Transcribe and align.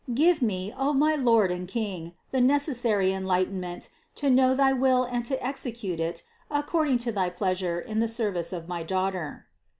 Give 0.15 0.41
me, 0.41 0.73
O 0.75 0.93
my 0.93 1.13
Lord 1.13 1.51
and 1.51 1.67
King, 1.67 2.13
the 2.31 2.41
necessary 2.41 3.11
enlightenment 3.11 3.89
to 4.15 4.31
know 4.31 4.55
thy 4.55 4.73
will 4.73 5.03
and 5.03 5.23
to 5.25 5.37
execute 5.45 5.99
it 5.99 6.23
according 6.49 6.97
to 7.05 7.11
thy 7.11 7.29
pleasure 7.29 7.79
in 7.79 7.99
the 7.99 8.07
service 8.07 8.51
of 8.51 8.67
my 8.67 8.81
Daughter." 8.81 9.45